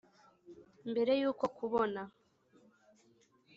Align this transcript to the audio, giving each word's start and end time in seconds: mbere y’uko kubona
mbere 0.89 1.11
y’uko 1.21 1.45
kubona 1.57 2.01